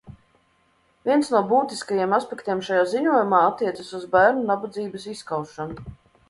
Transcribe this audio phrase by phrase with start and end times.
[1.09, 5.81] Viens no būtiskajiem aspektiem šajā ziņojumā attiecas uz bērnu nabadzības izskaušanu.